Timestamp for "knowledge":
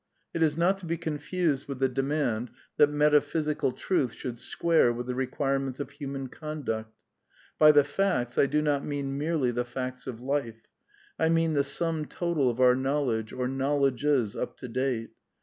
12.75-13.31